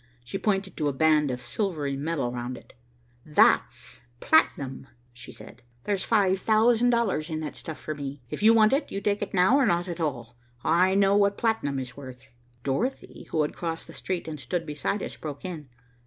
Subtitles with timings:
[0.23, 2.73] She pointed to a band of silvery metal round it.
[3.23, 5.61] "That's platinum," she said.
[5.83, 8.19] "There's five thousand dollars in that stuff for me.
[8.31, 10.35] If you want it, you take it now or not at all.
[10.63, 12.29] I know what platinum is worth."
[12.63, 15.69] Dorothy, who had crossed the street and stood beside us, broke in.